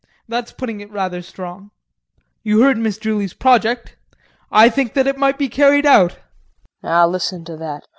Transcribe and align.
That's 0.27 0.51
putting 0.51 0.79
it 0.81 0.89
rather 0.89 1.21
strong. 1.21 1.69
You 2.41 2.61
heard 2.63 2.79
Miss 2.79 2.97
Julie's 2.97 3.35
project, 3.35 3.97
I 4.51 4.67
think 4.67 4.97
it 4.97 5.15
might 5.15 5.37
be 5.37 5.47
carried 5.47 5.85
out. 5.85 6.13
KRISTIN. 6.13 6.69
Now 6.81 7.05
listen 7.07 7.45
to 7.45 7.57
that! 7.57 7.83